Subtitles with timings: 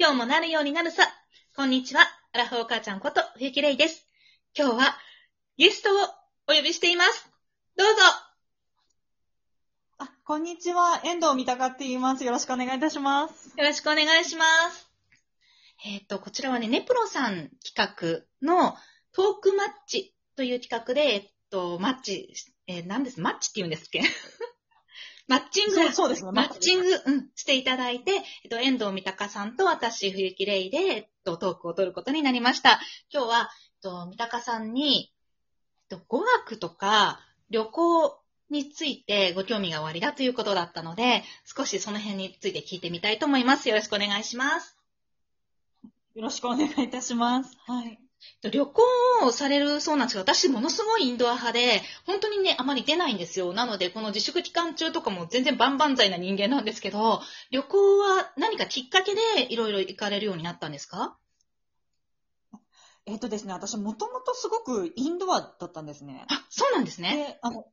[0.00, 1.02] 今日もなるようになるさ。
[1.56, 2.02] こんにちは。
[2.32, 4.06] アラフォー母ちゃんこと、冬木玲です。
[4.56, 4.96] 今日は、
[5.56, 5.98] ゲストを
[6.46, 7.28] お呼びしています。
[7.76, 7.94] どうぞ。
[9.98, 11.00] あ、こんにちは。
[11.04, 12.24] 遠藤三鷹って言います。
[12.24, 13.48] よろしくお願いいたします。
[13.58, 14.88] よろしくお願いします。
[15.84, 18.76] えっ、と、こちらはね、ネプロさん企画の
[19.10, 22.32] トークマッチという企画で、えっと、マッチ、
[22.68, 23.20] えー何です？
[23.20, 24.02] マッチって言うんですっけ？
[25.28, 26.32] マッチングそうですね。
[26.32, 26.84] マッチング。
[26.88, 28.12] グ、うん、していただいて、
[28.44, 32.80] えっと、遠藤三鷹さんと私、冬木玲で、えっと、トークを取ることになりました。
[33.12, 35.12] 今日は、えっと、三鷹さんに、
[35.90, 37.20] えっと、語学とか
[37.50, 38.18] 旅行
[38.50, 43.68] についてご興味がおありだということだったので、少しその辺について聞いてみたいと思います。
[43.68, 44.78] よろしくお願いします。
[46.14, 47.56] よろしくお願いいたします。
[47.66, 48.07] はい。
[48.44, 48.82] えっと旅行
[49.26, 53.52] をされるそうなんですけど、私ものすごいインドア派で、本当にね、あまり出ないんですよ。
[53.52, 61.16] なので、この自粛期間中とかも全然万々歳な人間なんですけど、旅行は何かきっかけでいろいろ行かれるようになったんですか？
[63.06, 66.26] えっ、とですね、私もともとすごくインドアだったんですね。
[66.28, 67.16] あ、そうなんですね。
[67.16, 67.64] で、あの、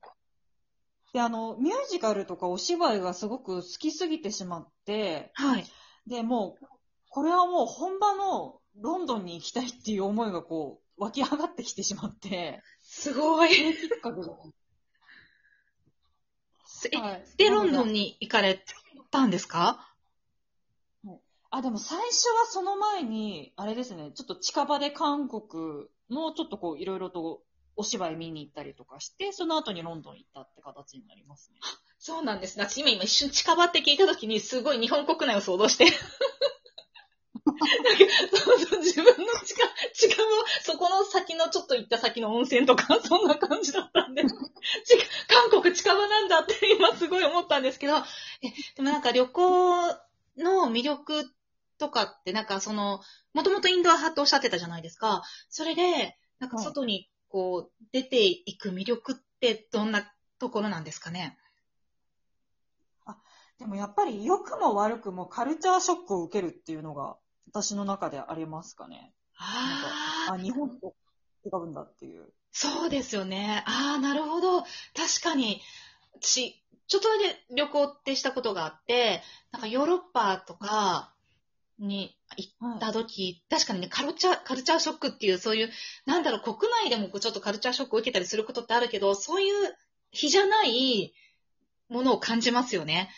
[1.14, 5.66] で、あの、ミュージカルとかお芝居がすごく好きすぎてしまって、はい。
[6.08, 6.66] で、もう、
[7.10, 13.54] これはもう本場のロンドンに行きたいっていう思いがこう、湧き上がってきてしまって、すごい。
[13.54, 14.28] それきっかけで
[16.92, 18.64] え、はいで、ロンドンにに行かれ
[19.12, 19.92] たんですか？
[21.52, 27.42] あ、でも最初はその前に、あれですね、ちょっと近場で韓国のちょっとこういろいろと
[27.78, 31.60] お芝居見に行ったりとかして、その後にロンドン行ったって形になりますね。
[31.98, 32.60] そうなんです。
[32.60, 35.86] 私今今一瞬近場って聞いたときにすごい日本国内を想像して。
[37.46, 39.62] なんかそうそう自分の近、
[39.94, 40.24] 近場、
[40.64, 44.24] そこの先のちょっと行った先の温泉とか、そんな感じだったんで、
[45.28, 48.02] 韓国近場なんだって今すごい思ったんですけど、え、
[48.76, 49.88] でもなんか旅行
[50.38, 51.32] の魅力
[51.78, 53.02] とかってなんかその、
[53.34, 55.24] もともとインドア派っておっしゃってたじゃないですか。
[55.50, 61.38] それで、なんか外にこう出ていく魅力ってどんなところなんですかね？
[63.58, 67.18] でもやっぱり良くも悪くもカルチャーショックを受けるっていうのが
[67.48, 69.14] 私の中でありますかね。
[69.38, 70.96] ああ、あ、日本と
[71.46, 72.34] 違うんだっていう。
[72.52, 73.64] そうですよね。
[73.68, 74.62] ああ、なるほど。
[74.62, 74.70] 確
[75.24, 75.62] かに、
[76.22, 81.14] 私、ちょっとだけ旅行ってしたことがあって、なんかヨーロッパとか
[81.80, 85.70] に行った時、確かにね、カルチャー、カルチャーショックっていう、そういう、
[86.06, 89.76] なんだろう、国内でもちょっとカルチャーショックを受けたりすることってあるけど、そういう
[90.12, 91.14] 日じゃない
[91.90, 93.10] ものを感じますよね。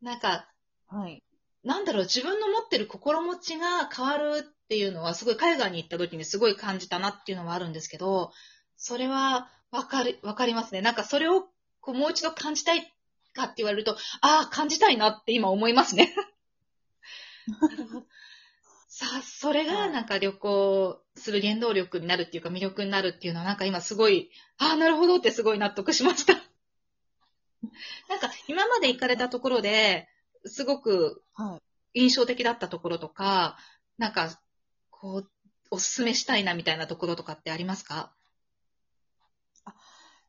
[0.00, 0.48] なんか、
[0.88, 1.22] はい。
[1.64, 8.32] なんだろう、自分の持ってる心持ちが変わるっていうのは、すごい海外に行った時にすごい感じたなっていうのはあるんですけど、
[8.76, 10.82] それはわかる、わかりますね。
[10.82, 11.48] なんかそれを
[11.80, 12.94] こうもう一度感じたい
[13.32, 16.14] かって言われると、ああ、感じたいなって今思いますね。
[18.88, 26.34] さあ、それがなんか旅行する原動力になるっていうか魅力になるっていうのはなんか今すごい、ああ、なるほどってすごい納得しました。
[28.08, 30.08] なんか今まで行かれたところで、
[30.46, 31.58] すごくは
[31.94, 32.00] い。
[32.00, 33.56] 印象的だったところとか、
[33.98, 34.40] なんか、
[34.90, 35.30] こう、
[35.70, 38.12] おすすめしたいなみたいなところとかってありますか？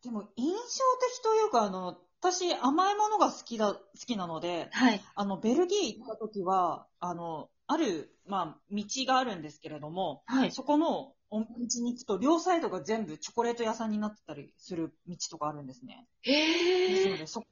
[0.04, 5.02] でも印象的というか、あの、私甘いものが好きだ、好きなので、はい。
[5.16, 10.52] あの、ベルギー行った時は、あの、ある、まあ、道があるんですけれども、はい。
[10.52, 11.46] そこのお道
[11.82, 16.08] に行くと、両サイドが全部チョコレート屋さんになってたりする道とかあるんですね。
[16.24, 17.10] です。
[17.10, 17.44] ので、そ、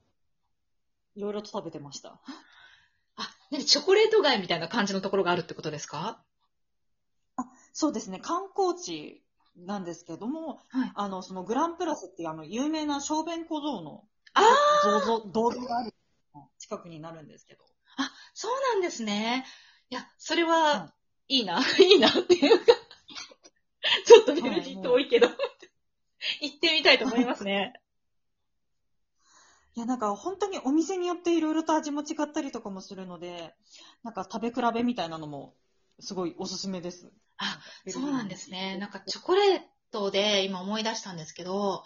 [1.15, 2.19] いろいろと食べてました。
[3.15, 6.23] あ、なにチョコレート街みたいな感じのところがあるってことですか？
[7.73, 9.23] そうですね、観光地
[9.57, 10.91] なんですけども、はい。
[10.95, 14.03] あの、そのグランプラスっていうあの、有名な小便小僧の
[14.33, 14.41] あ
[14.83, 15.93] 銅像、銅像がある
[16.59, 17.63] 近くになるんですけど。
[17.97, 19.45] あ、そうなんですね。
[19.89, 20.93] いや、それはは
[21.27, 22.73] いいな、 いいなっていうか、
[24.05, 25.27] ちょっとベルギー遠いけど、
[26.41, 27.73] 行ってみたいと思いますね。
[29.75, 33.55] いや、なんか本当にお店によっていろいろと味も違ったりとかもするので、
[34.03, 35.55] なんか食べ比べみたいなのも
[35.99, 37.11] すごいおすすめです。
[37.37, 38.77] あ、そうなんですね。
[38.77, 39.61] なんかチョコレー
[39.91, 41.83] トで今思い出したんですけど、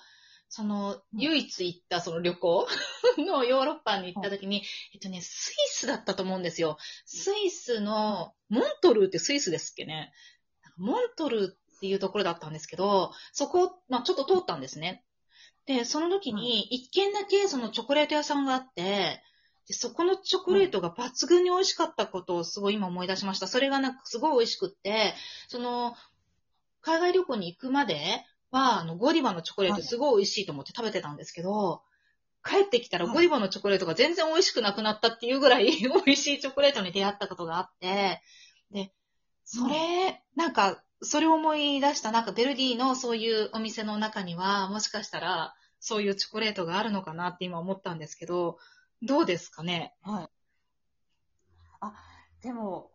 [0.49, 2.67] その、うん唯一行ったその旅行
[3.17, 4.63] のヨーロッパに行った時に、
[4.93, 6.77] えっとね、スイスだったと思うんですよ。
[7.05, 10.13] スイスの、モントルーってスイスですっけね。
[10.77, 15.03] モントルーっていうところだったんですけど、そこ、まあちょっと通ったんですね。
[15.67, 19.21] で、その時に一軒だけそのチョコレート屋さんがあって、
[19.67, 23.47] でそこのチョコレートが抜群に美味しかったことをすごい今思い出しました。
[23.47, 25.13] それがなんかすごい美味しくって、
[25.49, 25.93] その、
[26.81, 31.81] 海外旅行に行くまでは、あの、ゴディバのチョコレートすごい美味しいと思って食べてたんですけど、
[32.45, 33.13] 帰ってきたらはい。
[33.13, 38.21] ゴディバのチョコレートが全然美味しくなくなったっていうぐらい 美味しいチョコレートに出会ったことがあって、
[38.71, 38.93] で、
[39.43, 48.57] それ、なんか、それを思い出した、なんかベルディのそういうお店の中には、もしかしたら、そういうチョコレートがあるのかなって今思ったんですけど、
[49.03, 49.93] どうですかね？
[50.01, 50.29] はい。
[51.81, 51.93] あ、
[52.41, 52.91] でも、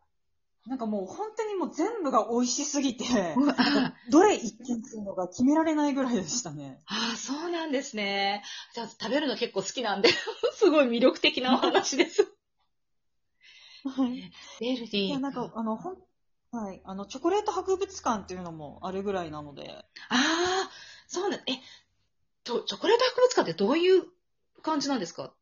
[0.67, 3.05] なんかもう本当にもう全部が美味しすぎて、
[3.59, 6.81] あ どれ一見するのか決められないぐらいでしたね。
[6.87, 8.45] あ、そうなんですね。
[8.75, 10.11] じゃあ食べるの結構好きなんで、
[10.55, 12.33] すごい魅力的なお話です。
[13.85, 14.31] はい。
[14.61, 15.97] ベルディいや、なんか、あの、ほん、
[16.53, 16.83] はい。
[16.85, 20.71] あの、チョコレート博物館っていうのもあるぐらいなので、ああ、
[21.09, 21.61] そうなん、え、
[22.45, 24.05] と、チョコレート博物館ってどういう
[24.63, 25.33] 感じなんですか？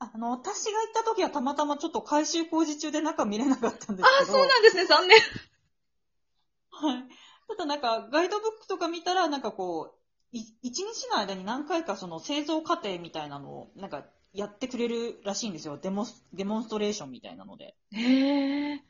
[0.00, 5.18] あの、私が行った時はたまたまちょっと改修工事中で中見れなかったんですああ、けど、そうなんですね、残念。
[6.70, 7.08] はい。
[7.48, 9.94] ただなんか、ガイドブックとか見たら、なんかこ
[10.32, 15.76] う、い一日の間に何回かその製造過程みたいなのを、なんか、やってくれるらしいんですよ。
[15.76, 17.74] デモス、デモンストレーションみたいなので。
[17.92, 18.84] へえ。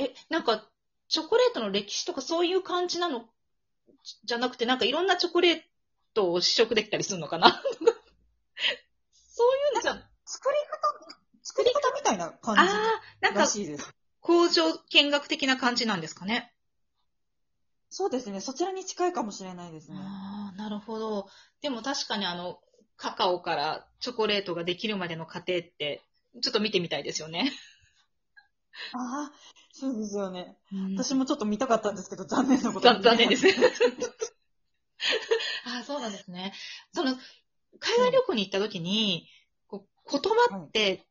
[0.00, 0.66] た、え、なんか、
[1.08, 3.24] チョコレートの歴史とかそういう感じなの？
[4.24, 5.60] じゃなくて、なんかいろんなチョコレー
[6.14, 7.50] トを試食できたりするのかな？
[9.12, 9.92] そういうんじゃ、
[10.24, 13.92] 作り方、作り方みたいなあ感あ、なんじらかしいです。
[14.20, 16.52] 工場見学的な感じなんですかね？
[17.88, 18.40] そうですね。
[18.40, 19.98] そちらに近いかもしれないですね。
[19.98, 21.28] ああ、なるほど。
[21.60, 22.60] でも確かにあの、
[22.96, 26.02] カカオからチョコレートができるまでの過程って、
[26.40, 27.50] ちょっと見てみたいですよね。
[28.92, 29.32] ああ、
[29.72, 30.56] そうですよね。
[30.96, 33.54] 私私もちょっと見たかったんですけど、残念なことに残残念ですね。
[35.66, 36.52] ああ、そうなんですね。
[36.92, 37.12] その、
[37.78, 39.28] 海外旅行に行った時に、
[39.66, 40.20] こう言
[40.50, 41.06] 葉って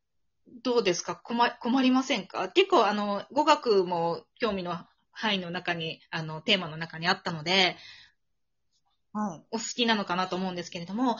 [0.63, 1.15] どうですか？
[1.15, 2.49] 困困りませんか？
[2.49, 4.77] 結構、あの、語学も興味の
[5.11, 7.77] 範囲の中に、あの、テーマの中にあったので、
[9.13, 9.43] はい。
[9.51, 11.17] お好きなのかなと思うんですけれども、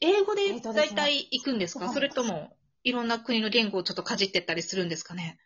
[0.00, 5.38] 英語で大体行くんですか、はいそれとも、いろんな国の言語をちょっとかじってったりするんですかね？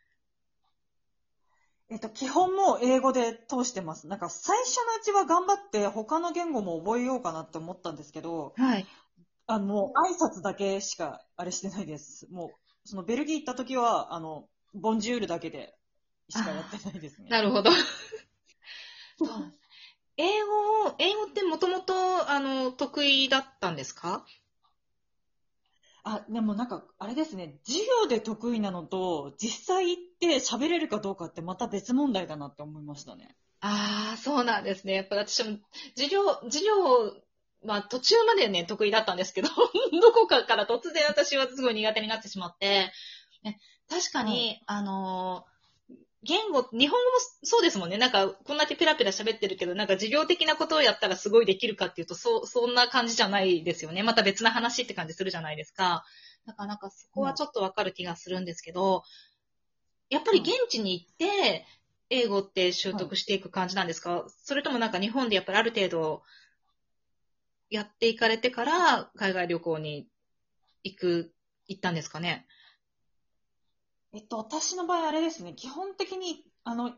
[1.89, 4.09] えっと、基本もう英語で通してます。
[4.09, 8.87] なんか最初のうちは頑張って他の言語も覚えようかなって思ったんですけど、はい。
[9.47, 12.27] あの、もう挨拶だけしかあれしてないです。
[12.33, 12.49] も
[12.85, 15.77] う、そのベルギー行った時は、あの、ボンジュールだけで
[16.29, 17.29] しかやってないですね。
[17.31, 17.71] なるほど。
[20.19, 24.25] 英語を、英語ってもともと、あの、得意だったんですか？
[26.09, 33.37] あ、でもなんか、あれですね、授業で得意なのと、実際行って喋れるかどうかってまた別問題だなって思いましたね。
[33.61, 34.95] ああ、そうなんですね。
[34.95, 35.59] やっぱ私も、
[35.97, 37.13] 授業、授業、
[37.65, 39.49] まあ途中までね、得意だったんですけど、
[40.01, 42.93] どこかから突然私はすごい苦手になってしまって、
[43.43, 43.61] ね、
[43.91, 45.56] 確かに、あのー
[46.27, 47.99] 言語、日本語もそうですもんね。
[47.99, 54.03] なんか、こんだけペラペラ喋ってるけど、なんか授業的なことをやったらすごいできるかっていうと、そう、そんな感じじゃないですよね。
[54.03, 56.05] また別な話って感じするじゃないですか。
[56.47, 59.03] だからなんかそこはちょっとわかる気がするんですけど、
[60.11, 61.67] やっぱり現地に行って、
[62.11, 66.23] 英語って習得していく感じなんですか、それともなんか日本でやっぱりある程度
[67.69, 70.09] やっていかれてから海外旅行に
[70.85, 71.35] 行く、
[71.67, 72.47] 行ったんですかね？
[74.17, 76.95] えっと、私の場合あれですね、基本的に、あの、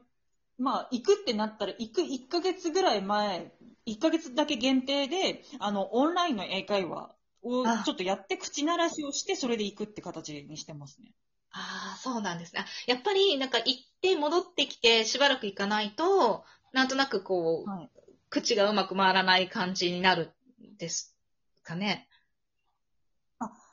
[0.57, 3.53] まあ、行くってなったら、行く1ヶ月ぐらい前、
[3.87, 7.13] 1ヶ月だけ限定で、あの、オンラインの英会話
[7.43, 11.13] をあちょっとやって口慣らしをして、それで行くって形にしてますね。
[11.51, 12.61] ああ、そうなんですね。
[12.61, 17.91] あやっぱりなんか行って戻ってきてしばらく行かないと、なんとなくこう、はい。
[18.31, 20.33] 口がうまく回らない感じになる
[20.63, 21.17] んです
[21.65, 22.07] かね。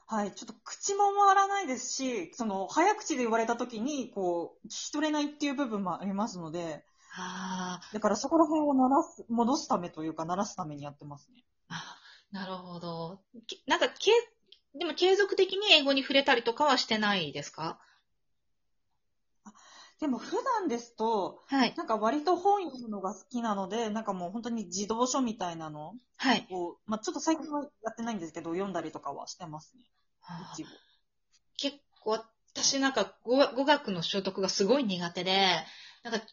[0.07, 0.31] はい。
[0.33, 6.83] ちょっと口も回らないですし、その、早口で言われた時に、こう、聞き取れないっていう部分もありますので、
[7.17, 11.43] あだからそこら辺を鳴らす、戻すためというか、鳴らすためにやってますね。
[11.69, 11.97] あ、
[12.31, 13.21] なるほど。
[13.47, 14.11] きなんか、け
[14.73, 17.79] でも継続的に英語に触れたりとかはしてないですか？
[19.99, 21.73] でも普段ですと、はい。
[21.77, 26.47] なんか割と本読むのが好きなので、なんかもう本当に自動書みたいなのはい。
[26.51, 29.83] を、まあちょっと最近はやってないんですけど、読んだりとかはしてますね。
[30.23, 30.69] あ一部。
[31.57, 32.19] 結構、
[32.53, 35.55] 私なんか語語学の習得がすごい苦手で、
[36.03, 36.25] なんか、こ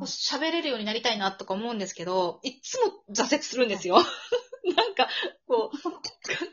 [0.00, 3.96] う喋れるようになりたいなとか思うんですけど、いっつも挫折するんですよ。
[4.76, 5.08] なんか、
[5.46, 5.78] こう、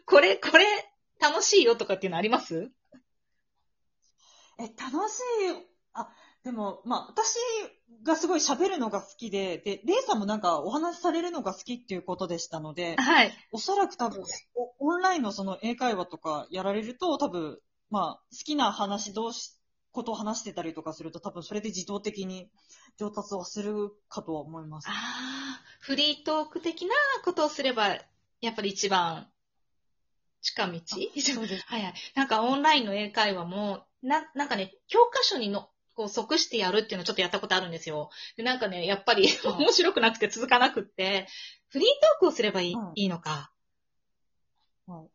[0.05, 0.65] これ、これ、
[1.19, 2.71] 楽しいよとかっていうのあります？
[4.59, 6.09] え、楽しい、あ、
[6.49, 7.35] でも、まあ私
[8.01, 13.31] がすごい喋るのが好きで、で、レイさんもなんかお話しされるのが好きっていうことでしたので、はい。
[13.51, 14.23] おそらく多分、
[14.55, 17.59] おオンラインのその英会話とかやられると、多分、
[17.91, 19.59] まあ、好きな話同士、
[19.91, 22.49] ことを話してたりとかすると、多分それで自動的に
[22.97, 24.89] 上達はするかとは思います。
[24.89, 27.89] ああ、フリートーク的なことをすれば、
[28.41, 29.27] やっぱり一番
[30.41, 30.79] 近道？
[30.85, 31.65] そうです。
[31.67, 31.93] はいはい。
[32.15, 38.09] なんかオンラインの英会話も、な、なんかね、教科書にの、こう即してやるっていうのをちょっとやったことあるんですよ。
[38.37, 41.27] で、なんかね、やっぱりはい面白くなくて続かなくって、
[41.67, 43.51] フリートークをすればいい,、うんいいのか。
[44.87, 45.09] はい。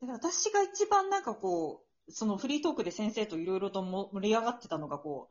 [0.00, 5.28] だから私が一番なんかこう、そのフリートークで先生といろいろとも盛り上がってたのがこ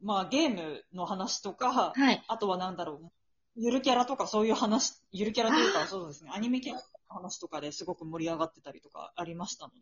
[0.00, 2.24] う、まあゲームの話とか、はい。
[2.26, 3.10] あとはなんだろう、
[3.54, 9.76] ゆるキャラとかそういう話、ゆるキャラというかそうですね、アニメキャラの話とかですごく盛り上がってたりとかありましたので。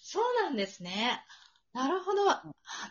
[0.00, 1.20] そうなんですね。
[1.76, 2.30] なるほど。
[2.30, 2.42] あ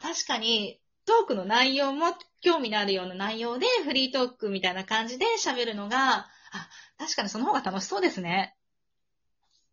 [0.02, 2.08] 確かに、トークの内容も
[2.42, 8.56] 興味のあるような内容で、フリートークみたいな感じで喋るのが、あ、確かにその方が楽しそうですね。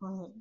[0.01, 0.33] はい。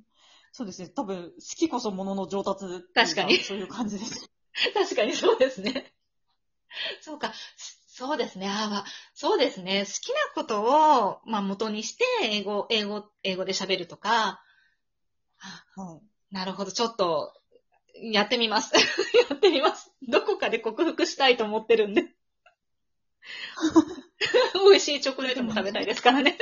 [0.52, 2.64] そうですね、多分、好きこそものの上達
[2.94, 4.30] 確かにそういう感じです。
[4.74, 5.94] 確かにそうですね。
[7.00, 7.32] そうか。
[7.86, 8.48] そうですね。
[8.48, 9.84] あわそうですね。
[9.86, 14.42] 好きなことを、まあ、元にして、英語、英語、英語で喋るとか、
[15.40, 16.34] あはい。
[16.34, 16.72] なるほど。
[16.72, 17.34] ちょっと、
[18.02, 18.72] やってみます。
[19.30, 19.92] やってみます。
[20.02, 22.02] どこかで克服したいと思ってるんで。
[24.54, 26.36] 美味しいチョコレートも食べたいですからね。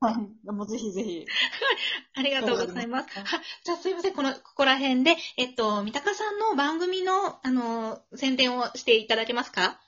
[0.00, 0.52] はい。
[0.52, 1.26] もうぜひぜひ。
[2.14, 3.18] ありがとうございます。
[3.18, 3.24] は
[3.64, 4.14] じゃあすいません。
[4.14, 9.80] この、ここら辺で、えっと、三鷹さんの番組の、あの、宣伝をしていただけますか？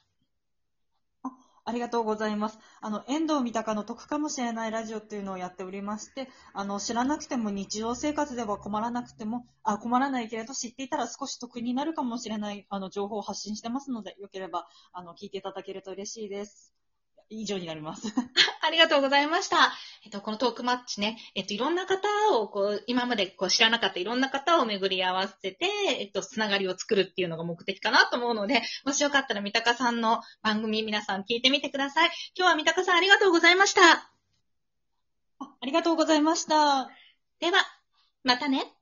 [1.67, 2.59] ありがとうございます。
[2.81, 16.73] あの、遠藤三鷹の得かもしれないラジオっていうのをやっておりまして、あの、知らなくても日常生活では困らなくても、あ、困らないけれど知っていたら少し得になるかもしれない、あの、情報を発信してますので、よければ、あの、聞いていただけると嬉しいです。
[17.29, 18.03] 以上になります。
[18.63, 19.73] ありがとうございました。
[20.05, 32.11] えっと、このトークマッチね、えっと、いろんな方を、こう、今までこう知らなかったいろんな方を巡り合わせて、えっと、つながりを作るっていうのが目的かなと思うので、もしよかったら三鷹さんの番組皆さん聞いてみてください。
[32.37, 33.83] 今日は三鷹さんありがとうございました。
[35.39, 36.91] あありがとうございました。
[37.41, 37.59] では、
[38.23, 38.76] またね。